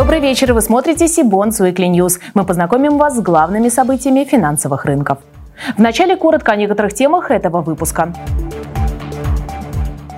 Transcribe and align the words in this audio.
Добрый 0.00 0.20
вечер, 0.20 0.54
вы 0.54 0.62
смотрите 0.62 1.08
Сибонс 1.08 1.60
Weekly 1.60 1.90
News. 1.90 2.20
Мы 2.32 2.46
познакомим 2.46 2.96
вас 2.96 3.18
с 3.18 3.20
главными 3.20 3.68
событиями 3.68 4.24
финансовых 4.24 4.86
рынков. 4.86 5.18
В 5.76 5.78
начале 5.78 6.16
коротко 6.16 6.52
о 6.52 6.56
некоторых 6.56 6.94
темах 6.94 7.30
этого 7.30 7.60
выпуска. 7.60 8.10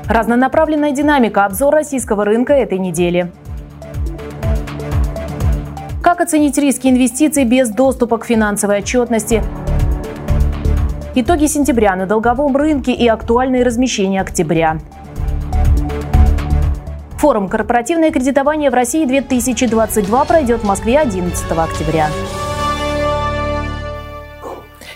Разнонаправленная 0.09 0.93
динамика, 0.93 1.45
обзор 1.47 1.75
российского 1.75 2.25
рынка 2.25 2.53
этой 2.53 2.79
недели. 2.79 3.33
Как 6.01 6.21
оценить 6.21 6.57
риски 6.59 6.87
инвестиций 6.87 7.45
без 7.45 7.69
доступа 7.69 8.19
к 8.19 8.25
финансовой 8.25 8.79
отчетности? 8.79 9.43
Итоги 11.17 11.47
сентября 11.47 11.97
на 11.97 12.07
долговом 12.07 12.57
рынке 12.57 12.93
и 12.93 13.09
актуальные 13.09 13.65
размещения 13.65 14.21
октября. 14.21 14.79
Форум 17.23 17.49
«Корпоративное 17.49 18.11
кредитование 18.11 18.69
в 18.69 18.75
России-2022» 18.75 20.27
пройдет 20.27 20.63
в 20.63 20.67
Москве 20.67 20.99
11 20.99 21.53
октября. 21.53 22.09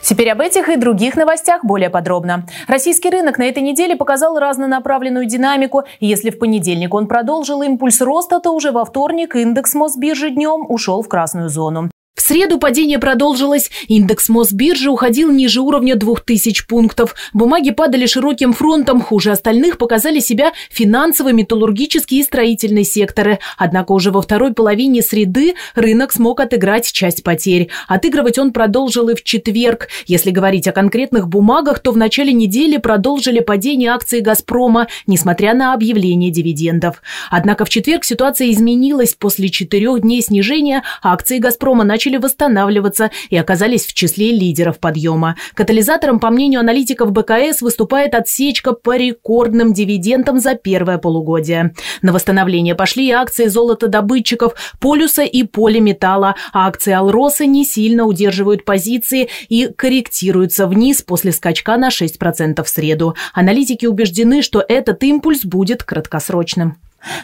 Теперь 0.02 0.30
об 0.30 0.40
этих 0.40 0.68
и 0.68 0.74
других 0.74 1.14
новостях 1.14 1.64
более 1.64 1.88
подробно. 1.88 2.44
Российский 2.66 3.10
рынок 3.10 3.38
на 3.38 3.44
этой 3.44 3.62
неделе 3.62 3.94
показал 3.94 4.40
разнонаправленную 4.40 5.26
динамику. 5.26 5.84
Если 6.00 6.30
в 6.30 6.40
понедельник 6.40 6.94
он 6.94 7.06
продолжил 7.06 7.62
импульс 7.62 8.00
роста, 8.00 8.40
то 8.40 8.50
уже 8.50 8.72
во 8.72 8.84
вторник 8.84 9.36
индекс 9.36 9.74
Мосбиржи 9.74 10.30
днем 10.30 10.66
ушел 10.68 11.02
в 11.02 11.08
красную 11.08 11.48
зону. 11.48 11.90
Среду 12.26 12.58
падение 12.58 12.98
продолжилось. 12.98 13.70
Индекс 13.86 14.28
Мосбиржи 14.28 14.90
уходил 14.90 15.30
ниже 15.30 15.60
уровня 15.60 15.94
2000 15.94 16.66
пунктов. 16.66 17.14
Бумаги 17.32 17.70
падали 17.70 18.06
широким 18.06 18.52
фронтом. 18.52 19.00
Хуже 19.00 19.30
остальных 19.30 19.78
показали 19.78 20.18
себя 20.18 20.52
финансовые, 20.68 21.34
металлургические 21.34 22.22
и 22.22 22.24
строительные 22.24 22.83
секторы. 22.83 23.38
Однако 23.56 23.92
уже 23.92 24.10
во 24.10 24.20
второй 24.22 24.55
половине 24.55 25.02
среды 25.02 25.55
рынок 25.77 26.10
смог 26.10 26.41
отыграть 26.41 26.91
часть 26.91 27.22
потерь. 27.22 27.68
Отыгрывать 27.86 28.40
он 28.40 28.52
продолжил 28.52 29.08
и 29.08 29.14
в 29.14 29.22
четверг. 29.22 29.86
Если 30.06 30.33
говорить 30.33 30.66
о 30.66 30.72
конкретных 30.72 31.28
бумагах, 31.28 31.78
то 31.78 31.92
в 31.92 31.96
начале 31.96 32.33
недели 32.33 32.78
продолжили 32.78 33.38
падение 33.38 33.90
акций 33.90 34.20
«Газпрома», 34.20 34.88
несмотря 35.06 35.55
на 35.55 35.74
объявление 35.74 36.33
дивидендов. 36.33 37.02
Однако 37.30 37.64
в 37.64 37.68
четверг 37.68 38.02
ситуация 38.02 38.50
изменилась. 38.50 39.14
После 39.14 39.48
четырех 39.48 40.00
дней 40.00 40.22
снижения 40.22 40.83
акции 41.05 41.38
«Газпрома» 41.38 41.84
начали 41.84 42.16
начали 42.17 42.19
восстанавливаться 42.19 43.11
и 43.31 43.36
оказались 43.36 43.86
в 43.86 43.95
числе 43.95 44.33
лидеров 44.33 44.78
подъема. 44.78 45.36
Катализатором, 45.55 46.19
по 46.20 46.31
мнению 46.31 46.61
аналитиков 46.61 47.12
БКС, 47.12 47.62
выступает 47.62 48.14
отсечка 48.14 48.73
по 48.73 48.97
рекордным 48.97 49.73
дивидендам 49.73 50.41
за 50.41 50.55
первое 50.55 50.98
полугодие. 50.98 51.73
На 52.03 52.12
восстановление 52.12 52.75
пошли 52.75 53.08
и 53.08 53.12
акции 53.12 53.47
золотодобытчиков 53.47 54.55
Полюса 54.81 55.23
и 55.23 55.45
Полиметалла, 55.45 56.34
а 56.53 56.67
акции 56.67 56.92
Алроса 56.92 57.47
не 57.47 57.64
сильно 57.64 58.05
удерживают 58.05 58.64
позиции 58.64 59.28
и 59.48 59.69
корректируются 59.77 60.67
вниз 60.67 61.03
после 61.03 61.33
скачка 61.33 61.77
на 61.77 61.89
6% 61.89 62.62
в 62.62 62.69
среду. 62.69 63.14
Аналитики 63.34 63.86
убеждены, 63.86 64.42
что 64.42 64.64
этот 64.67 65.03
импульс 65.05 65.45
будет 65.45 65.83
краткосрочным. 65.83 66.77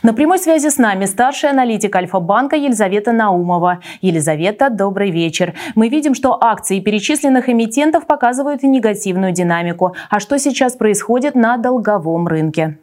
На 0.02 0.12
прямой 0.12 0.38
связи 0.38 0.68
с 0.68 0.78
нами 0.78 1.06
старший 1.06 1.50
аналитик 1.50 1.94
Альфа-банка 1.96 2.56
Елизавета 2.56 3.12
Наумова. 3.12 3.80
Елизавета, 4.00 4.70
добрый 4.70 5.10
вечер. 5.10 5.54
Мы 5.74 5.88
видим, 5.88 6.14
что 6.14 6.38
акции 6.40 6.80
перечисленных 6.80 7.48
эмитентов 7.48 8.06
показывают 8.06 8.62
негативную 8.62 9.32
динамику. 9.32 9.94
А 10.10 10.20
что 10.20 10.38
сейчас 10.38 10.76
происходит 10.76 11.34
на 11.34 11.56
долговом 11.56 12.28
рынке? 12.28 12.78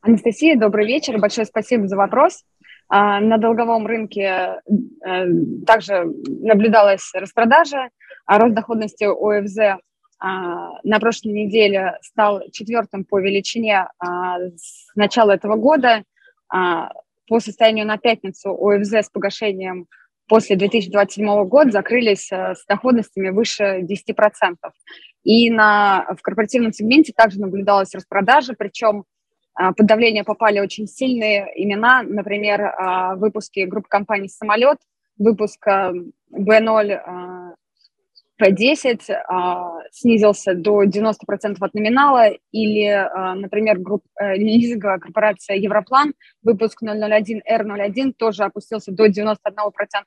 Анастасия, 0.00 0.56
добрый 0.56 0.86
вечер. 0.86 1.18
Большое 1.18 1.46
спасибо 1.46 1.86
за 1.86 1.96
вопрос. 1.96 2.44
А, 2.88 3.20
на 3.20 3.38
долговом 3.38 3.86
рынке 3.86 4.60
э, 5.06 5.26
также 5.66 6.12
наблюдалась 6.26 7.12
распродажа, 7.14 7.90
а 8.26 8.38
рост 8.38 8.54
доходности 8.54 9.04
ОФЗ 9.04 9.80
а, 10.18 10.80
на 10.82 10.98
прошлой 10.98 11.32
неделе 11.32 11.98
стал 12.02 12.42
четвертым 12.50 13.04
по 13.04 13.20
величине 13.20 13.86
с 14.02 14.88
начала 14.96 15.32
этого 15.32 15.56
года. 15.56 16.02
А, 16.50 16.90
по 17.28 17.40
состоянию 17.40 17.86
на 17.86 17.96
пятницу 17.96 18.50
ОФЗ 18.50 18.94
с 18.94 19.10
погашением 19.10 19.86
после 20.26 20.56
2027 20.56 21.44
года 21.44 21.70
закрылись 21.70 22.30
э, 22.30 22.54
с 22.54 22.64
доходностями 22.66 23.30
выше 23.30 23.80
10%. 23.82 24.56
И 25.24 25.50
на, 25.50 26.06
в 26.16 26.22
корпоративном 26.22 26.72
сегменте 26.72 27.12
также 27.12 27.40
наблюдалась 27.40 27.94
распродажа, 27.94 28.54
причем 28.56 29.04
а, 29.54 29.72
под 29.72 29.86
давление 29.86 30.24
попали 30.24 30.60
очень 30.60 30.86
сильные 30.86 31.46
имена, 31.54 32.02
например, 32.02 32.62
а, 32.62 33.16
выпуски 33.16 33.60
группы 33.60 33.88
компаний 33.88 34.28
«Самолет», 34.28 34.78
выпуск 35.18 35.66
B0 35.66 37.54
P10 38.40 39.12
а, 39.28 39.80
снизился 39.90 40.54
до 40.54 40.84
90% 40.84 41.56
от 41.60 41.74
номинала, 41.74 42.30
или, 42.52 42.86
а, 42.86 43.34
например, 43.34 43.78
групп, 43.78 44.02
а, 44.14 44.34
лизинговая 44.34 44.98
корпорация 44.98 45.56
Европлан, 45.56 46.14
выпуск 46.42 46.82
001R01 46.82 48.12
тоже 48.16 48.44
опустился 48.44 48.92
до 48.92 49.06
91% 49.06 49.36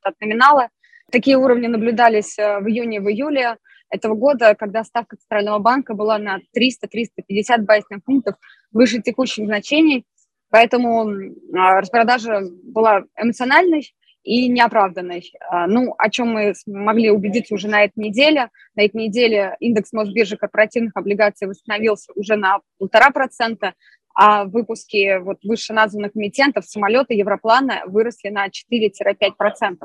от 0.02 0.22
номинала. 0.22 0.70
Такие 1.12 1.38
уровни 1.38 1.68
наблюдались 1.68 2.40
э, 2.40 2.60
в 2.60 2.68
июне 2.68 2.98
и 2.98 3.00
в 3.00 3.08
июле 3.08 3.58
этого 3.90 4.16
года, 4.16 4.56
когда 4.56 4.84
ставка 4.84 5.18
Центрального 5.18 5.60
банка 5.60 5.94
была 5.94 6.18
на 6.18 6.40
300-350 6.58 7.58
базисных 7.60 8.04
пунктов 8.04 8.36
выше 8.72 9.02
текущих 9.02 9.46
значений, 9.46 10.06
поэтому 10.50 11.06
распродажа 11.52 12.42
была 12.64 13.04
эмоциональной, 13.16 13.94
и 14.24 14.48
неоправданной. 14.48 15.32
А, 15.50 15.68
ну, 15.68 15.94
о 15.98 16.10
чем 16.10 16.30
мы 16.34 16.56
смогли 16.56 17.12
убедиться 17.12 17.54
уже 17.54 17.68
на 17.68 17.84
этой 17.84 18.00
неделе. 18.00 18.50
На 18.76 18.84
этой 18.84 18.98
неделе 18.98 19.56
индекс 19.60 19.92
Мосбиржи 19.92 20.38
корпоративных 20.38 20.94
облигаций 20.96 21.48
восстановился 21.48 22.12
уже 22.16 22.36
на 22.36 22.60
полтора 22.80 23.12
процента, 23.12 23.74
а 24.16 24.46
выпуски 24.46 25.20
вот 25.20 25.40
вышеназванных 25.44 26.16
эмитентов 26.16 26.66
самолета 26.66 27.14
Европлана 27.14 27.82
выросли 27.86 28.30
на 28.30 28.48
4-5%. 28.48 29.78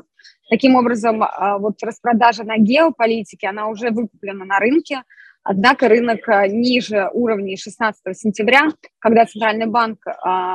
Таким 0.49 0.75
образом, 0.75 1.23
а, 1.23 1.57
вот 1.57 1.81
распродажа 1.83 2.43
на 2.43 2.57
геополитике, 2.57 3.47
она 3.47 3.67
уже 3.67 3.91
выкуплена 3.91 4.45
на 4.45 4.59
рынке, 4.59 5.03
Однако 5.41 5.87
рынок 5.87 6.27
а, 6.27 6.47
ниже 6.47 7.09
уровней 7.13 7.55
16 7.55 8.13
сентября, 8.13 8.67
когда 8.99 9.25
Центральный 9.25 9.67
банк 9.67 10.03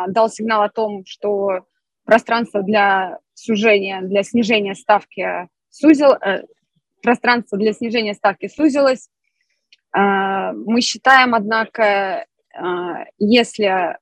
дал 0.09 0.28
сигнал 0.28 0.62
о 0.62 0.69
том, 0.69 1.05
что 1.06 1.65
пространство 2.05 2.62
для 2.62 3.19
сужения, 3.34 4.00
для 4.00 4.22
снижения 4.22 4.75
ставки 4.75 5.49
сузил, 5.71 6.12
э, 6.12 6.45
пространство 7.03 7.59
для 7.59 7.72
снижения 7.72 8.15
ставки 8.15 8.49
сузилось. 8.49 9.09
Э, 9.97 10.53
мы 10.53 10.81
считаем, 10.81 11.34
однако, 11.34 11.83
э, 12.55 12.59
если 13.19 13.99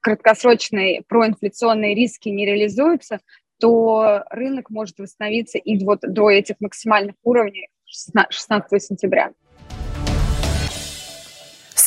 краткосрочные 0.00 1.02
проинфляционные 1.06 1.94
риски 1.94 2.28
не 2.28 2.46
реализуются, 2.46 3.20
то 3.58 4.24
рынок 4.30 4.70
может 4.70 4.98
восстановиться 4.98 5.58
и 5.58 5.84
вот 5.84 6.00
до 6.00 6.30
этих 6.30 6.56
максимальных 6.60 7.16
уровней 7.22 7.68
16 7.84 8.80
сентября. 8.80 9.32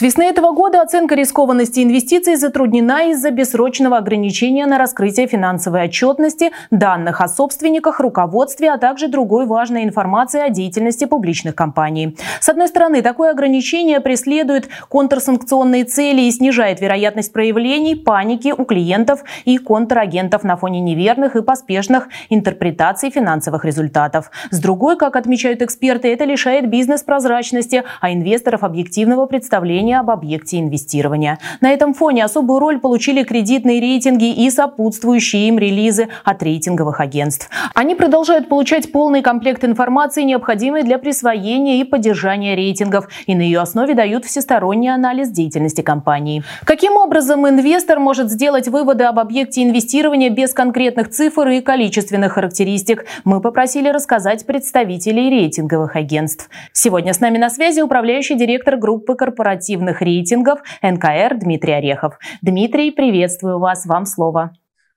Весны 0.03 0.23
этого 0.23 0.51
года 0.51 0.81
оценка 0.81 1.15
рискованности 1.15 1.81
инвестиций 1.81 2.35
затруднена 2.35 3.11
из-за 3.11 3.31
бессрочного 3.31 3.95
ограничения 3.95 4.65
на 4.65 4.77
раскрытие 4.77 5.27
финансовой 5.27 5.85
отчетности, 5.85 6.51
данных 6.71 7.21
о 7.21 7.29
собственниках, 7.29 8.01
руководстве, 8.01 8.69
а 8.73 8.77
также 8.77 9.07
другой 9.07 9.45
важной 9.45 9.85
информации 9.85 10.41
о 10.41 10.49
деятельности 10.49 11.05
публичных 11.05 11.55
компаний. 11.55 12.17
С 12.41 12.49
одной 12.49 12.67
стороны, 12.67 13.01
такое 13.01 13.31
ограничение 13.31 14.01
преследует 14.01 14.67
контрсанкционные 14.89 15.85
цели 15.85 16.23
и 16.23 16.31
снижает 16.31 16.81
вероятность 16.81 17.31
проявлений 17.31 17.95
паники 17.95 18.51
у 18.51 18.65
клиентов 18.65 19.23
и 19.45 19.57
контрагентов 19.57 20.43
на 20.43 20.57
фоне 20.57 20.81
неверных 20.81 21.37
и 21.37 21.41
поспешных 21.41 22.09
интерпретаций 22.27 23.09
финансовых 23.09 23.63
результатов. 23.63 24.31
С 24.51 24.59
другой, 24.59 24.97
как 24.97 25.15
отмечают 25.15 25.61
эксперты, 25.61 26.11
это 26.11 26.25
лишает 26.25 26.67
бизнес 26.67 27.03
прозрачности, 27.03 27.85
а 28.01 28.11
инвесторов 28.11 28.63
объективного 28.63 29.27
представления 29.27 29.92
об 29.99 30.09
объекте 30.09 30.59
инвестирования. 30.59 31.39
На 31.61 31.71
этом 31.71 31.93
фоне 31.93 32.25
особую 32.25 32.59
роль 32.59 32.79
получили 32.79 33.23
кредитные 33.23 33.79
рейтинги 33.79 34.31
и 34.31 34.49
сопутствующие 34.49 35.47
им 35.47 35.57
релизы 35.57 36.09
от 36.23 36.43
рейтинговых 36.43 36.99
агентств. 36.99 37.49
Они 37.73 37.95
продолжают 37.95 38.49
получать 38.49 38.91
полный 38.91 39.21
комплект 39.21 39.63
информации, 39.63 40.23
необходимой 40.23 40.83
для 40.83 40.97
присвоения 40.97 41.81
и 41.81 41.83
поддержания 41.83 42.55
рейтингов, 42.55 43.07
и 43.27 43.35
на 43.35 43.41
ее 43.41 43.59
основе 43.59 43.93
дают 43.93 44.25
всесторонний 44.25 44.89
анализ 44.89 45.29
деятельности 45.29 45.81
компании. 45.81 46.43
Каким 46.65 46.93
образом 46.93 47.47
инвестор 47.47 47.99
может 47.99 48.29
сделать 48.29 48.67
выводы 48.67 49.03
об 49.03 49.19
объекте 49.19 49.63
инвестирования 49.63 50.29
без 50.29 50.53
конкретных 50.53 51.09
цифр 51.09 51.47
и 51.47 51.61
количественных 51.61 52.33
характеристик, 52.33 53.05
мы 53.23 53.41
попросили 53.41 53.89
рассказать 53.89 54.45
представителей 54.45 55.29
рейтинговых 55.29 55.95
агентств. 55.95 56.49
Сегодня 56.71 57.13
с 57.13 57.19
нами 57.19 57.37
на 57.37 57.49
связи 57.49 57.81
управляющий 57.81 58.35
директор 58.35 58.77
группы 58.77 59.15
корпоративных 59.15 59.72
корпоративных 59.73 60.01
рейтингов 60.01 60.59
НКР 60.81 61.39
Дмитрий 61.39 61.73
Орехов. 61.73 62.17
Дмитрий, 62.41 62.91
приветствую 62.91 63.59
вас, 63.59 63.85
вам 63.85 64.05
слово. 64.05 64.51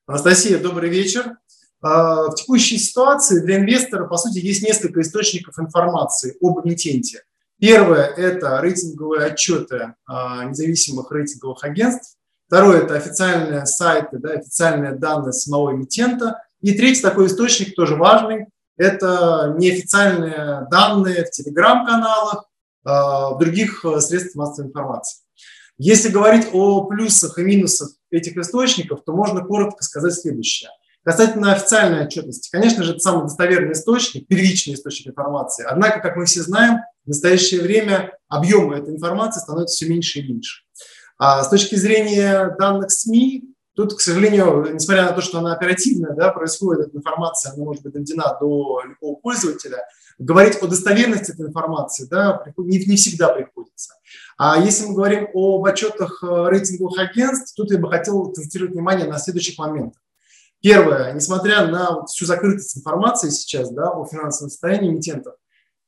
Анастасия, 0.07 0.59
добрый 0.59 0.91
вечер. 0.91 1.37
в 1.81 2.35
текущей 2.37 2.79
ситуации 2.79 3.41
для 3.41 3.59
инвестора, 3.59 4.07
по 4.07 4.17
сути, 4.17 4.39
есть 4.39 4.63
несколько 4.63 5.01
источников 5.01 5.59
информации 5.59 6.37
об 6.41 6.67
эмитенте. 6.67 7.23
Первое– 7.59 8.05
это 8.17 8.61
рейтинговые 8.61 9.27
отчеты 9.27 9.95
независимых 10.09 11.11
рейтинговых 11.11 11.65
агентств. 11.65 12.17
Второе– 12.49 12.83
это 12.83 12.95
официальные 12.95 13.67
сайты, 13.67 14.19
да, 14.19 14.33
официальные 14.33 14.93
данные 14.93 15.33
самого 15.33 15.73
эмитента. 15.73 16.43
И 16.61 16.73
третий 16.73 17.03
такой 17.03 17.27
источник, 17.27 17.75
тоже 17.75 17.97
важный, 17.97 18.47
это 18.77 19.55
неофициальные 19.57 20.67
данные 20.71 21.25
в 21.25 21.31
телеграм-каналах, 21.31 22.46
в 22.87 23.37
других 23.41 23.85
средствах 23.99 24.35
массовой 24.37 24.69
информации. 24.69 25.23
Если 25.77 26.09
говорить 26.09 26.49
о 26.53 26.85
плюсах 26.85 27.39
и 27.39 27.43
минусах 27.43 27.91
этих 28.11 28.37
источников, 28.37 29.05
то 29.05 29.13
можно 29.13 29.43
коротко 29.43 29.83
сказать 29.83 30.15
следующее. 30.15 30.71
Касательно 31.05 31.53
официальной 31.53 32.07
отчетности, 32.07 32.51
конечно 32.51 32.83
же, 32.83 32.93
это 32.93 33.01
самый 33.01 33.23
достоверный 33.25 33.73
источник, 33.73 34.27
первичный 34.27 34.75
источник 34.75 35.09
информации. 35.09 35.65
Однако, 35.69 36.01
как 36.01 36.17
мы 36.17 36.25
все 36.25 36.43
знаем, 36.43 36.79
в 37.05 37.09
настоящее 37.09 37.61
время 37.61 38.13
объемы 38.29 38.77
этой 38.77 38.95
информации 38.95 39.41
становятся 39.41 39.77
все 39.77 39.89
меньше 39.89 40.21
и 40.21 40.29
меньше. 40.29 40.65
А 41.19 41.45
с 41.45 41.49
точки 41.49 41.77
зрения 41.77 42.57
данных 42.59 42.91
СМИ, 42.91 43.45
тут, 43.77 43.95
к 43.95 44.01
сожалению, 44.01 44.69
несмотря 44.73 45.05
на 45.05 45.13
то, 45.13 45.21
что 45.21 45.39
она 45.39 45.53
оперативная, 45.53 46.15
да, 46.15 46.31
происходит 46.31 46.89
эта 46.89 46.97
информация, 46.97 47.53
она 47.53 47.65
может 47.65 47.83
быть 47.83 47.93
доведена 47.93 48.37
до 48.41 48.83
любого 48.83 49.17
пользователя, 49.21 49.85
говорить 50.19 50.57
о 50.63 50.67
достоверности 50.67 51.33
этой 51.33 51.47
информации 51.47 52.07
да, 52.11 52.45
не, 52.57 52.85
не 52.85 52.97
всегда 52.97 53.29
приходится. 53.29 53.95
А 54.39 54.59
если 54.59 54.87
мы 54.87 54.95
говорим 54.95 55.29
об 55.35 55.65
отчетах 55.65 56.23
э, 56.23 56.27
рейтинговых 56.49 56.99
агентств, 56.99 57.55
тут 57.55 57.71
я 57.71 57.79
бы 57.79 57.91
хотел 57.91 58.29
акцентировать 58.29 58.73
внимание 58.73 59.07
на 59.07 59.19
следующих 59.19 59.59
моментах. 59.59 60.01
Первое, 60.63 61.13
несмотря 61.13 61.67
на 61.67 62.05
всю 62.07 62.27
закрытость 62.27 62.79
информации 62.79 63.29
сейчас 63.31 63.71
да, 63.71 63.91
о 63.91 64.07
финансовом 64.07 64.51
состоянии 64.51 64.91
эмитентов, 64.91 65.35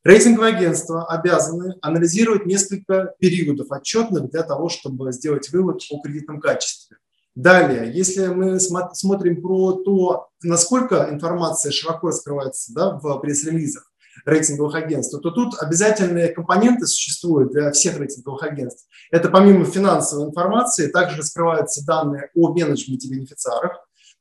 рейтинговые 0.05 0.55
агентства 0.55 1.07
обязаны 1.07 1.75
анализировать 1.81 2.47
несколько 2.47 3.15
периодов 3.19 3.71
отчетных 3.71 4.31
для 4.31 4.43
того, 4.43 4.69
чтобы 4.69 5.13
сделать 5.13 5.51
вывод 5.51 5.83
о 5.91 6.01
кредитном 6.01 6.41
качестве. 6.41 6.99
Далее, 7.35 7.93
если 7.93 8.27
мы 8.27 8.59
смотрим 8.59 9.41
про 9.41 9.73
то, 9.85 10.29
насколько 10.43 11.09
информация 11.11 11.71
широко 11.71 12.09
раскрывается 12.09 12.75
да, 12.75 12.99
в 12.99 13.19
пресс-релизах, 13.21 13.89
рейтинговых 14.25 14.75
агентств, 14.75 15.21
то 15.21 15.31
тут 15.31 15.55
обязательные 15.61 16.29
компоненты 16.29 16.87
существуют 16.87 17.53
для 17.53 17.71
всех 17.73 17.99
рейтинговых 17.99 18.43
агентств. 18.43 18.87
Это 19.11 19.29
помимо 19.29 19.65
финансовой 19.65 20.29
информации 20.29 20.89
также 20.89 21.19
раскрываются 21.19 21.85
данные 21.87 22.31
о 22.35 22.53
менеджменте 22.53 23.09
бенефициарах, 23.09 23.73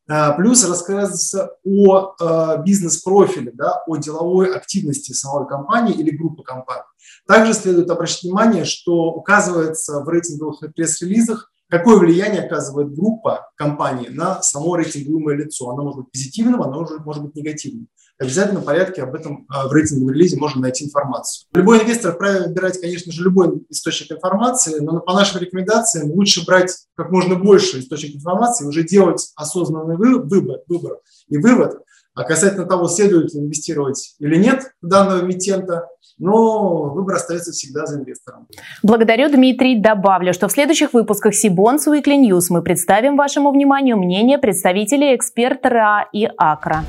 а, 0.09 0.31
плюс 0.33 0.67
рассказывается 0.67 1.57
о 1.65 2.15
а, 2.19 2.57
бизнес-профиле, 2.57 3.51
да, 3.53 3.83
о 3.87 3.97
деловой 3.97 4.55
активности 4.55 5.11
самой 5.11 5.47
компании 5.47 5.93
или 5.93 6.15
группы 6.15 6.43
компаний. 6.43 6.83
Также 7.27 7.53
следует 7.53 7.89
обращать 7.89 8.23
внимание, 8.23 8.63
что 8.63 9.11
указывается 9.11 9.99
в 9.99 10.09
рейтинговых 10.09 10.61
пресс-релизах, 10.73 11.51
какое 11.69 11.97
влияние 11.97 12.43
оказывает 12.43 12.95
группа 12.95 13.49
компании 13.57 14.07
на 14.07 14.41
само 14.41 14.77
рейтингуемое 14.77 15.35
лицо. 15.35 15.69
Оно 15.69 15.83
может 15.83 15.99
быть 15.99 16.11
позитивным, 16.11 16.61
оно 16.61 16.87
может 17.03 17.23
быть 17.23 17.35
негативным 17.35 17.89
в 18.19 18.23
обязательном 18.23 18.63
порядке 18.63 19.03
об 19.03 19.13
этом 19.13 19.45
а, 19.49 19.67
в 19.67 19.73
рейтинговом 19.73 20.13
релизе 20.13 20.37
можно 20.37 20.61
найти 20.61 20.85
информацию. 20.85 21.47
Любой 21.53 21.83
инвестор 21.83 22.13
вправе 22.13 22.47
выбирать, 22.47 22.79
конечно 22.81 23.11
же, 23.11 23.23
любой 23.23 23.63
источник 23.69 24.11
информации, 24.11 24.79
но 24.79 24.99
по 24.99 25.13
нашим 25.13 25.39
рекомендациям 25.39 26.11
лучше 26.11 26.45
брать 26.45 26.73
как 26.95 27.11
можно 27.11 27.35
больше 27.35 27.79
источников 27.79 28.17
информации 28.17 28.65
уже 28.65 28.83
делать 28.83 29.31
осознанный 29.35 29.97
выбор, 29.97 30.59
выбор 30.67 30.97
и 31.29 31.37
вывод, 31.37 31.77
а 32.15 32.23
касательно 32.23 32.65
того, 32.65 32.87
следует 32.87 33.35
инвестировать 33.35 34.15
или 34.19 34.37
нет 34.37 34.71
в 34.81 34.87
данного 34.87 35.23
эмитента, 35.23 35.87
но 36.17 36.89
выбор 36.89 37.17
остается 37.17 37.51
всегда 37.51 37.85
за 37.85 37.99
инвестором. 37.99 38.47
Благодарю, 38.81 39.29
Дмитрий. 39.29 39.79
Добавлю, 39.79 40.33
что 40.33 40.47
в 40.47 40.51
следующих 40.51 40.93
выпусках 40.93 41.35
Сибонс 41.35 41.87
Weekly 41.87 42.27
News 42.27 42.45
мы 42.49 42.63
представим 42.63 43.15
вашему 43.15 43.51
вниманию 43.51 43.97
мнение 43.97 44.39
представителей 44.39 45.15
эксперта 45.15 45.69
РА 45.69 46.09
и 46.11 46.27
АКРА. 46.37 46.83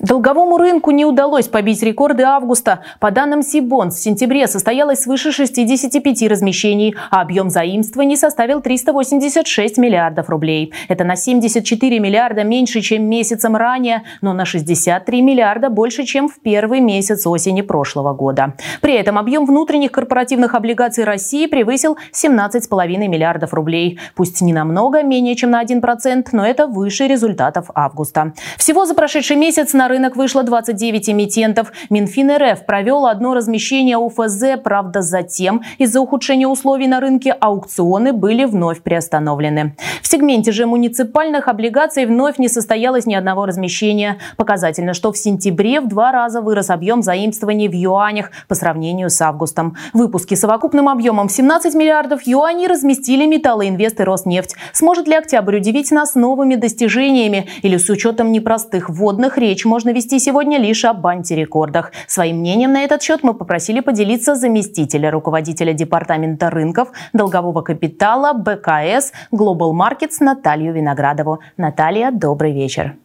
Долговому 0.00 0.56
рынку 0.56 0.92
не 0.92 1.04
удалось 1.04 1.48
побить 1.48 1.82
рекорды 1.82 2.22
августа. 2.22 2.80
По 3.00 3.10
данным 3.10 3.42
Сибонс, 3.42 3.96
в 3.96 4.02
сентябре 4.02 4.46
состоялось 4.46 5.02
свыше 5.02 5.30
65 5.30 6.22
размещений, 6.28 6.94
а 7.10 7.20
объем 7.20 7.50
заимствований 7.50 8.16
составил 8.16 8.62
386 8.62 9.76
миллиардов 9.76 10.30
рублей. 10.30 10.72
Это 10.88 11.04
на 11.04 11.16
74 11.16 11.98
миллиарда 11.98 12.44
меньше, 12.44 12.80
чем 12.80 13.04
месяцем 13.10 13.56
ранее, 13.56 14.04
но 14.22 14.32
на 14.32 14.46
63 14.46 15.20
миллиарда 15.20 15.68
больше, 15.68 16.04
чем 16.04 16.28
в 16.28 16.40
первый 16.40 16.80
месяц 16.80 17.26
осени 17.26 17.60
прошлого 17.60 18.14
года. 18.14 18.54
При 18.80 18.94
этом 18.94 19.18
объем 19.18 19.44
внутренних 19.44 19.92
корпоративных 19.92 20.54
облигаций 20.54 21.04
России 21.04 21.46
превысил 21.46 21.98
17,5 22.12 22.86
миллиардов 23.06 23.52
рублей. 23.52 24.00
Пусть 24.14 24.40
не 24.40 24.54
намного, 24.54 25.02
менее 25.02 25.36
чем 25.36 25.50
на 25.50 25.62
1%, 25.62 26.28
но 26.32 26.46
это 26.46 26.66
выше 26.66 27.06
результатов 27.06 27.66
августа. 27.74 28.32
Всего 28.56 28.86
за 28.86 28.94
прошедший 28.94 29.36
месяц 29.36 29.74
на 29.74 29.89
рынок 29.90 30.16
вышло 30.16 30.42
29 30.42 31.10
эмитентов. 31.10 31.72
Минфин 31.90 32.30
РФ 32.30 32.64
провел 32.64 33.06
одно 33.06 33.34
размещение 33.34 33.98
УФЗ, 33.98 34.60
правда 34.62 35.02
затем 35.02 35.62
из-за 35.78 36.00
ухудшения 36.00 36.46
условий 36.46 36.86
на 36.86 37.00
рынке 37.00 37.32
аукционы 37.32 38.12
были 38.12 38.44
вновь 38.44 38.82
приостановлены. 38.82 39.76
В 40.02 40.06
сегменте 40.06 40.52
же 40.52 40.66
муниципальных 40.66 41.48
облигаций 41.48 42.06
вновь 42.06 42.38
не 42.38 42.48
состоялось 42.48 43.06
ни 43.06 43.14
одного 43.14 43.46
размещения. 43.46 44.18
Показательно, 44.36 44.94
что 44.94 45.12
в 45.12 45.18
сентябре 45.18 45.80
в 45.80 45.88
два 45.88 46.12
раза 46.12 46.40
вырос 46.40 46.70
объем 46.70 47.02
заимствований 47.02 47.68
в 47.68 47.74
юанях 47.74 48.30
по 48.48 48.54
сравнению 48.54 49.10
с 49.10 49.20
августом. 49.20 49.76
Выпуски 49.92 50.34
совокупным 50.34 50.88
объемом 50.88 51.28
17 51.28 51.74
миллиардов 51.74 52.22
юаней 52.26 52.68
разместили 52.68 53.26
металлоинвесты 53.26 54.04
Роснефть. 54.04 54.54
Сможет 54.72 55.08
ли 55.08 55.14
октябрь 55.14 55.56
удивить 55.56 55.90
нас 55.90 56.14
новыми 56.14 56.54
достижениями 56.54 57.48
или 57.62 57.76
с 57.76 57.90
учетом 57.90 58.30
непростых 58.30 58.88
вводных 58.88 59.36
речь 59.36 59.64
можно 59.64 59.79
можно 59.80 59.94
вести 59.94 60.18
сегодня 60.18 60.58
лишь 60.58 60.84
об 60.84 61.06
антирекордах. 61.06 61.92
Своим 62.06 62.40
мнением 62.40 62.72
на 62.74 62.84
этот 62.84 63.02
счет 63.02 63.22
мы 63.22 63.32
попросили 63.32 63.80
поделиться 63.80 64.34
заместителя 64.34 65.10
руководителя 65.10 65.72
департамента 65.72 66.50
рынков, 66.50 66.88
долгового 67.14 67.62
капитала, 67.62 68.34
БКС, 68.34 69.12
Global 69.32 69.72
Markets 69.72 70.16
Наталью 70.20 70.74
Виноградову. 70.74 71.40
Наталья, 71.56 72.10
добрый 72.10 72.52
вечер. 72.52 72.96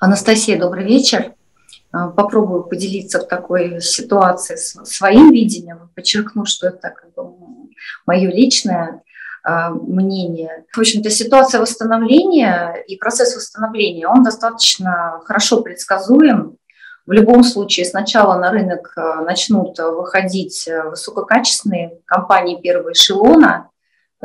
Анастасия, 0.00 0.58
добрый 0.58 0.86
вечер. 0.86 1.34
А, 1.92 2.08
попробую 2.08 2.62
поделиться 2.62 3.18
в 3.18 3.24
такой 3.24 3.82
ситуации 3.82 4.56
своим 4.56 5.30
видением. 5.30 5.90
Подчеркну, 5.94 6.46
что 6.46 6.68
это 6.68 6.88
как 6.88 7.12
бы 7.14 7.32
мое 8.06 8.30
личное 8.30 9.02
мнение. 9.70 10.64
В 10.72 10.78
общем-то, 10.78 11.08
ситуация 11.08 11.60
восстановления 11.60 12.82
и 12.86 12.96
процесс 12.96 13.36
восстановления, 13.36 14.08
он 14.08 14.22
достаточно 14.22 15.20
хорошо 15.24 15.62
предсказуем. 15.62 16.56
В 17.06 17.12
любом 17.12 17.44
случае, 17.44 17.86
сначала 17.86 18.36
на 18.36 18.50
рынок 18.50 18.92
а, 18.96 19.22
начнут 19.22 19.78
выходить 19.78 20.68
высококачественные 20.90 22.00
компании 22.06 22.60
первого 22.60 22.92
эшелона, 22.92 23.70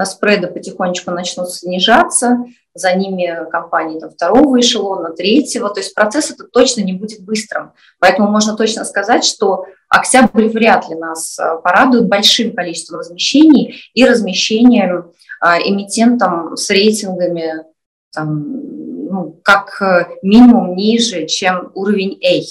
спреды 0.04 0.48
потихонечку 0.48 1.12
начнут 1.12 1.52
снижаться, 1.52 2.46
за 2.74 2.96
ними 2.96 3.50
компании 3.52 4.00
там, 4.00 4.10
второго 4.10 4.60
эшелона, 4.60 5.12
третьего. 5.12 5.70
То 5.70 5.82
есть 5.82 5.94
процесс 5.94 6.32
этот 6.32 6.52
точно 6.52 6.82
не 6.82 6.94
будет 6.94 7.24
быстрым. 7.24 7.74
Поэтому 8.00 8.30
можно 8.30 8.56
точно 8.56 8.86
сказать, 8.86 9.26
что 9.26 9.66
октябрь 9.92 10.48
вряд 10.48 10.90
ли 10.90 10.96
нас 10.96 11.38
э, 11.38 11.58
порадует 11.64 12.08
большим 12.08 12.56
количеством 12.56 13.00
размещений 13.00 13.84
и 13.94 14.06
размещением 14.06 15.12
а, 15.40 15.60
эмитентом 15.60 16.56
с 16.56 16.70
рейтингами 16.70 17.66
там, 18.14 19.08
ну, 19.08 19.40
как 19.44 19.82
э, 19.82 20.08
минимум 20.24 20.76
ниже, 20.76 21.28
чем 21.28 21.72
уровень 21.76 22.20
A. 22.26 22.42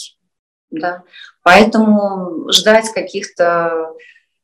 Да? 0.70 1.02
Поэтому 1.42 2.50
ждать 2.52 2.92
каких-то 2.92 3.94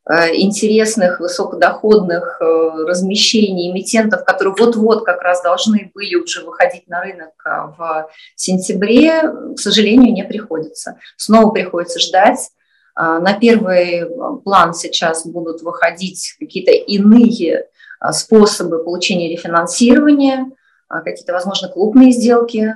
Э, 0.09 0.33
интересных 0.33 1.19
высокодоходных 1.19 2.39
э, 2.41 2.45
размещений 2.87 3.73
эмитентов, 3.73 4.25
которые 4.25 4.55
вот-вот 4.57 5.05
как 5.05 5.21
раз 5.21 5.43
должны 5.43 5.91
были 5.95 6.15
уже 6.15 6.45
выходить 6.45 6.87
на 6.87 7.03
рынок 7.03 7.33
э, 7.45 7.51
в 7.77 8.09
сентябре, 8.37 9.23
к 9.57 9.59
сожалению, 9.59 10.13
не 10.13 10.23
приходится. 10.23 10.97
Снова 11.17 11.51
приходится 11.51 11.99
ждать. 11.99 12.51
На 12.97 13.35
первый 13.35 14.07
план 14.43 14.73
сейчас 14.73 15.27
будут 15.27 15.63
выходить 15.63 16.35
какие-то 16.39 16.73
иные 16.73 17.67
способы 18.13 18.83
получения 18.83 19.31
рефинансирования, 19.31 20.51
какие-то, 20.89 21.35
возможно, 21.35 21.69
клубные 21.69 22.13
сделки, 22.13 22.75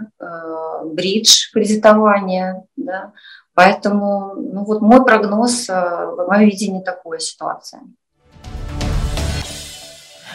бридж 0.85 1.51
кредитование, 1.53 2.65
да, 2.77 3.13
Поэтому, 3.55 4.35
ну 4.37 4.65
вот 4.65 4.81
мой 4.81 5.05
прогноз, 5.05 5.69
мое 5.69 6.47
видение 6.47 6.83
такой 6.83 7.21
ситуации. 7.21 7.81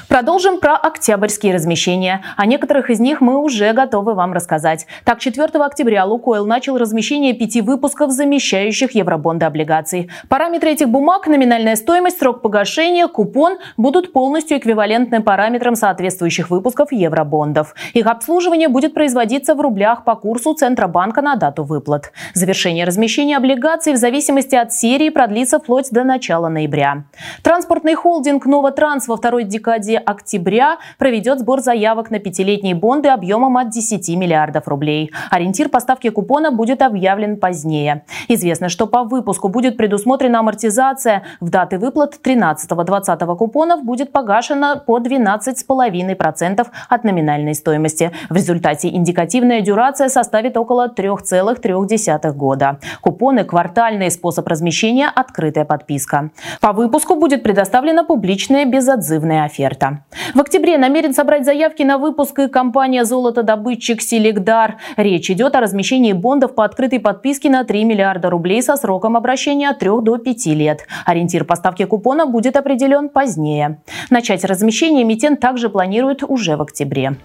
Продолжим 0.08 0.60
про 0.60 0.76
октябрьские 0.76 1.54
размещения. 1.54 2.24
О 2.38 2.46
некоторых 2.46 2.90
из 2.90 3.00
них 3.00 3.22
мы 3.22 3.38
уже 3.38 3.74
готовы 3.74 4.14
вам 4.14 4.34
рассказать. 4.34 4.86
Так, 5.04 5.20
4 5.20 5.46
октября 5.64 6.06
Лукойл 6.06 6.46
начал 6.46 6.78
размещение 6.78 7.34
пяти 7.34 7.62
выпусков 7.62 8.12
замещающих 8.12 8.92
евробонды 8.92 9.46
облигаций. 9.46 10.10
Параметры 10.30 10.72
этих 10.72 10.90
бумаг, 10.90 11.28
номинальная 11.28 11.76
стоимость, 11.76 12.20
срок 12.20 12.42
погашения, 12.42 13.08
купон 13.08 13.58
будут 13.78 14.14
полностью 14.14 14.58
эквивалентны 14.58 15.22
параметрам 15.22 15.76
соответствующих 15.76 16.50
выпусков 16.50 16.92
евробондов. 16.92 17.74
Их 17.94 18.06
обслуживание 18.06 18.68
будет 18.68 18.94
производиться 18.94 19.56
в 19.56 19.62
рублях 19.62 20.04
по 20.04 20.16
курсу 20.16 20.54
Центробанка 20.54 21.22
на 21.22 21.36
дату 21.36 21.64
выплат. 21.64 22.12
Завершение 22.34 22.86
размещения 22.86 23.38
облигаций 23.38 23.94
в 23.94 23.98
зависимости 23.98 24.56
от 24.56 24.72
серии 24.72 25.10
продлится 25.10 25.60
вплоть 25.60 25.90
до 25.90 26.04
начала 26.04 26.48
ноября. 26.48 27.06
Транспортный 27.42 27.96
холдинг 27.96 28.46
«Новотранс» 28.46 29.08
во 29.08 29.18
второй 29.18 29.44
декаде 29.44 29.95
октября 29.98 30.78
проведет 30.98 31.40
сбор 31.40 31.62
заявок 31.62 32.12
на 32.12 32.20
пятилетние 32.20 32.76
бонды 32.76 33.10
объемом 33.10 33.58
от 33.58 33.70
10 33.70 34.16
миллиардов 34.18 34.68
рублей. 34.68 35.12
Ориентир 35.32 35.70
поставки 35.70 36.10
купона 36.10 36.52
будет 36.52 36.82
объявлен 36.82 37.38
позднее. 37.38 38.04
Известно, 38.28 38.70
что 38.70 38.88
по 38.88 39.04
выпуску 39.04 39.50
будет 39.50 39.78
предусмотрена 39.78 40.40
амортизация. 40.40 41.24
В 41.40 41.50
даты 41.50 41.78
выплат 41.78 42.16
13-20 42.24 43.38
купонов 43.38 43.84
будет 43.84 44.12
погашено 44.12 44.82
по 44.86 45.00
12,5% 45.00 46.68
от 46.90 47.04
номинальной 47.04 47.56
стоимости. 47.56 48.12
В 48.30 48.36
результате 48.36 48.90
индикативная 48.90 49.62
дюрация 49.62 50.10
составит 50.10 50.58
около 50.58 50.88
3,3 50.88 52.32
года. 52.34 52.80
Купоны– 53.02 53.44
квартальный 53.46 54.12
способ 54.12 54.48
размещения, 54.48 55.10
открытая 55.14 55.66
подписка. 55.66 56.32
По 56.62 56.74
выпуску 56.74 57.16
будет 57.16 57.44
предоставлена 57.44 58.04
публичная 58.04 58.66
безотзывная 58.66 59.46
оферта 59.46 59.85
проекта. 59.86 60.04
В 60.34 60.42
октябре 60.42 60.78
намерен 60.78 61.14
собрать 61.14 61.46
заявки 61.46 61.84
на 61.84 61.98
выпуск 61.98 62.40
и 62.40 62.48
компания 62.48 63.06
«Золотодобытчик 63.06 64.02
Селигдар». 64.02 64.78
Речь 64.98 65.30
идет 65.30 65.56
о 65.56 65.62
размещении 65.62 66.14
бондов 66.14 66.56
по 66.56 66.64
открытой 66.66 67.00
подписке 67.00 67.50
на 67.50 67.64
3 67.64 67.84
миллиарда 67.84 68.30
рублей 68.30 68.62
со 68.62 68.76
сроком 68.76 69.16
обращения 69.16 69.70
от 69.70 69.80
3 69.80 69.90
до 70.02 70.18
5 70.18 70.46
лет. 70.48 70.88
Ориентир 71.06 71.46
по 71.46 71.56
ставке 71.56 71.86
купона 71.86 72.26
будет 72.26 72.58
определен 72.58 73.10
позднее. 73.10 73.82
Начать 74.10 74.44
размещение 74.44 75.04
эмитент 75.04 75.40
также 75.40 75.70
планирует 75.70 76.24
уже 76.24 76.58
в 76.58 76.62
октябре. 76.62 77.16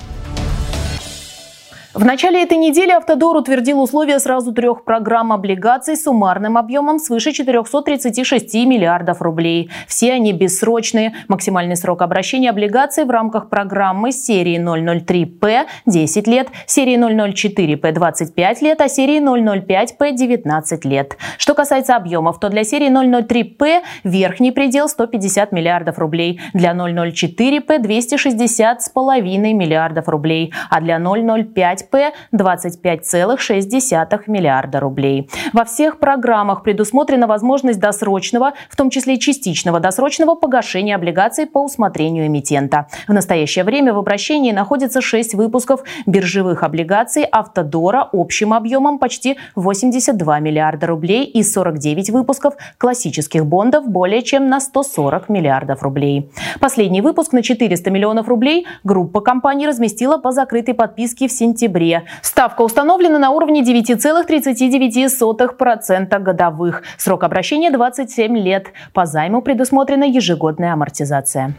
В 1.92 2.04
начале 2.04 2.44
этой 2.44 2.56
недели 2.56 2.92
Автодор 2.92 3.36
утвердил 3.36 3.82
условия 3.82 4.20
сразу 4.20 4.52
трех 4.52 4.84
программ 4.84 5.32
облигаций 5.32 5.96
с 5.96 6.04
суммарным 6.04 6.56
объемом 6.56 7.00
свыше 7.00 7.32
436 7.32 8.54
миллиардов 8.64 9.20
рублей. 9.20 9.70
Все 9.88 10.12
они 10.12 10.32
бессрочные. 10.32 11.14
Максимальный 11.26 11.74
срок 11.74 12.02
обращения 12.02 12.50
облигаций 12.50 13.04
в 13.04 13.10
рамках 13.10 13.48
программы 13.48 14.12
серии 14.12 14.60
003П– 14.60 15.66
10 15.86 16.26
лет, 16.28 16.48
серии 16.66 16.96
004П– 16.96 17.90
25 17.92 18.62
лет, 18.62 18.80
а 18.80 18.88
серии 18.88 19.20
005П– 19.20 20.12
19 20.14 20.84
лет. 20.84 21.16
Что 21.38 21.54
касается 21.54 21.96
объемов, 21.96 22.38
то 22.38 22.50
для 22.50 22.62
серии 22.62 22.88
003П 22.88 23.80
верхний 24.04 24.52
предел 24.52 24.88
150 24.88 25.50
миллиардов 25.50 25.98
рублей, 25.98 26.40
для 26.54 26.70
004П– 26.70 27.78
260,5 27.82 29.54
миллиардов 29.54 30.08
рублей, 30.08 30.52
а 30.70 30.80
для 30.80 31.00
005 31.00 31.79
5П 31.80 32.12
25,6 32.32 34.22
миллиарда 34.26 34.80
рублей. 34.80 35.30
Во 35.52 35.64
всех 35.64 35.98
программах 35.98 36.62
предусмотрена 36.62 37.26
возможность 37.26 37.80
досрочного, 37.80 38.52
в 38.68 38.76
том 38.76 38.90
числе 38.90 39.18
частичного 39.18 39.80
досрочного 39.80 40.34
погашения 40.34 40.94
облигаций 40.94 41.46
по 41.46 41.64
усмотрению 41.64 42.26
эмитента. 42.26 42.86
В 43.08 43.12
настоящее 43.12 43.64
время 43.64 43.94
в 43.94 43.98
обращении 43.98 44.52
находится 44.52 45.00
6 45.00 45.34
выпусков 45.34 45.82
биржевых 46.06 46.62
облигаций 46.62 47.24
Автодора 47.24 48.08
общим 48.12 48.52
объемом 48.52 48.98
почти 48.98 49.36
82 49.56 50.40
миллиарда 50.40 50.86
рублей 50.86 51.24
и 51.24 51.42
49 51.42 52.10
выпусков 52.10 52.54
классических 52.78 53.46
бондов 53.46 53.88
более 53.88 54.22
чем 54.22 54.48
на 54.48 54.60
140 54.60 55.28
миллиардов 55.28 55.82
рублей. 55.82 56.30
Последний 56.60 57.00
выпуск 57.00 57.32
на 57.32 57.42
400 57.42 57.90
миллионов 57.90 58.28
рублей 58.28 58.66
группа 58.84 59.20
компаний 59.20 59.66
разместила 59.66 60.18
по 60.18 60.32
закрытой 60.32 60.74
подписке 60.74 61.28
в 61.28 61.32
сентябре 61.32 61.69
сентябре. 61.70 62.02
Ставка 62.22 62.62
установлена 62.62 63.18
на 63.18 63.30
уровне 63.30 63.62
9,39% 63.62 66.18
годовых. 66.18 66.82
Срок 66.98 67.24
обращения 67.24 67.70
27 67.70 68.38
лет. 68.38 68.68
По 68.92 69.06
займу 69.06 69.40
предусмотрена 69.42 70.04
ежегодная 70.04 70.72
амортизация. 70.72 71.54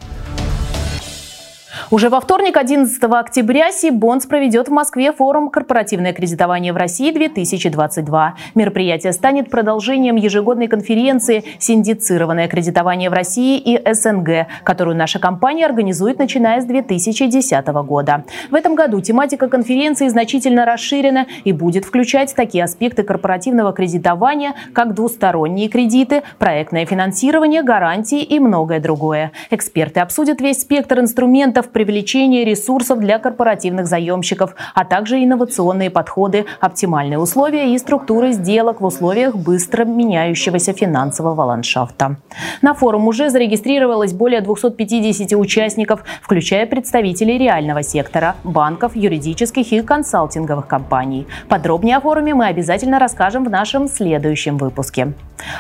Уже 1.92 2.08
во 2.08 2.22
вторник, 2.22 2.56
11 2.56 3.04
октября, 3.04 3.70
Сибонс 3.70 4.26
проведет 4.26 4.70
в 4.70 4.72
Москве 4.72 5.12
форум 5.12 5.50
«Корпоративное 5.50 6.14
кредитование 6.14 6.72
в 6.72 6.78
России-2022». 6.78 8.30
Мероприятие 8.56 9.12
станет 9.12 9.50
продолжением 9.50 10.16
ежегодной 10.16 10.70
конференции 10.70 11.44
«Синдицированное 11.60 12.48
кредитование 12.48 13.10
в 13.10 13.14
России 13.14 13.60
и 13.60 13.94
СНГ», 13.94 14.48
которую 14.64 14.96
наша 14.96 15.20
компания 15.20 15.66
организует, 15.66 16.18
начиная 16.18 16.62
с 16.62 16.66
2010 16.66 17.68
года. 17.68 18.24
В 18.50 18.56
этом 18.56 18.76
году 18.76 19.02
тематика 19.02 19.50
конференции 19.50 20.08
значительно 20.08 20.64
расширена 20.66 21.28
и 21.44 21.52
будет 21.52 21.84
включать 21.84 22.34
такие 22.34 22.64
аспекты 22.64 23.04
корпоративного 23.04 23.74
кредитования, 23.74 24.54
как 24.72 24.94
двусторонние 24.94 25.68
кредиты, 25.68 26.24
проектное 26.40 26.86
финансирование, 26.86 27.64
гарантии 27.64 28.24
и 28.24 28.40
многое 28.40 28.80
другое. 28.80 29.34
Эксперты 29.50 30.00
обсудят 30.00 30.40
весь 30.40 30.62
спектр 30.62 31.02
инструментов 31.02 31.68
привлечение 31.82 32.46
ресурсов 32.46 33.00
для 33.00 33.18
корпоративных 33.18 33.88
заемщиков, 33.88 34.54
а 34.76 34.86
также 34.86 35.24
инновационные 35.24 35.90
подходы, 35.90 36.46
оптимальные 36.60 37.18
условия 37.18 37.74
и 37.74 37.78
структуры 37.80 38.34
сделок 38.34 38.82
в 38.82 38.86
условиях 38.86 39.36
быстро 39.36 39.84
меняющегося 39.84 40.74
финансового 40.74 41.42
ландшафта. 41.42 42.18
На 42.62 42.76
форум 42.76 43.08
уже 43.08 43.32
зарегистрировалось 43.32 44.14
более 44.14 44.42
250 44.42 45.34
участников, 45.34 46.04
включая 46.22 46.68
представителей 46.68 47.40
реального 47.40 47.82
сектора, 47.82 48.36
банков, 48.44 48.96
юридических 48.96 49.74
и 49.74 49.82
консалтинговых 49.82 50.68
компаний. 50.68 51.26
Подробнее 51.50 51.98
о 51.98 52.02
форуме 52.02 52.36
мы 52.36 52.46
обязательно 52.46 53.00
расскажем 53.00 53.44
в 53.44 53.50
нашем 53.50 53.88
следующем 53.88 54.58
выпуске. 54.58 55.14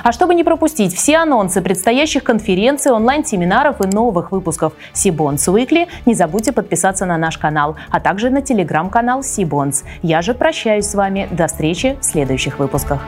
А 0.03 0.11
чтобы 0.11 0.35
не 0.35 0.43
пропустить 0.43 0.93
все 0.95 1.17
анонсы 1.17 1.61
предстоящих 1.61 2.23
конференций, 2.23 2.91
онлайн-семинаров 2.91 3.81
и 3.81 3.87
новых 3.87 4.31
выпусков 4.31 4.73
Сибонс 4.93 5.47
Weekly, 5.47 5.87
не 6.11 6.15
забудьте 6.15 6.51
подписаться 6.51 7.05
на 7.05 7.17
наш 7.17 7.37
канал, 7.37 7.77
а 7.89 8.01
также 8.01 8.29
на 8.29 8.41
телеграм-канал 8.41 9.23
Сибонс. 9.23 9.85
Я 10.01 10.21
же 10.21 10.33
прощаюсь 10.33 10.85
с 10.85 10.93
вами. 10.93 11.29
До 11.31 11.47
встречи 11.47 11.97
в 12.01 12.03
следующих 12.03 12.59
выпусках. 12.59 13.01